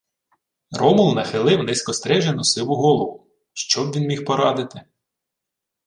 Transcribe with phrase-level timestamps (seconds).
[0.75, 3.27] Ромул нахилив низько стрижену сиву голову.
[3.53, 4.81] Що б він міг порадити?